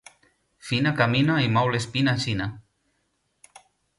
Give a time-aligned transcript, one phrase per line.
[0.69, 2.47] Fina camina i mou l'espina aixina